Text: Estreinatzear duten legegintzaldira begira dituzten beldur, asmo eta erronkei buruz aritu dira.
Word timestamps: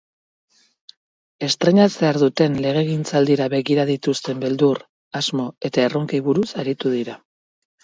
Estreinatzear 1.47 2.19
duten 2.23 2.55
legegintzaldira 2.67 3.47
begira 3.55 3.87
dituzten 3.91 4.43
beldur, 4.47 4.83
asmo 5.23 5.47
eta 5.71 5.87
erronkei 5.93 6.25
buruz 6.33 6.49
aritu 6.67 6.97
dira. 6.99 7.23